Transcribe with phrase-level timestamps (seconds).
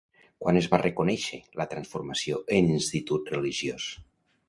[0.43, 3.91] Quan es va reconèixer la transformació en institut religiós?